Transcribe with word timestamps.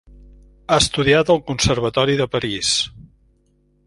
Ha 0.69 0.77
estudiat 0.83 1.29
al 1.33 1.41
Conservatori 1.49 2.15
de 2.21 2.27
Paris. 2.37 2.73